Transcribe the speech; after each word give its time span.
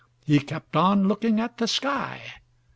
He 0.25 0.39
kept 0.39 0.75
on 0.75 1.07
looking 1.07 1.39
at 1.39 1.59
the 1.59 1.67
sky. 1.67 2.21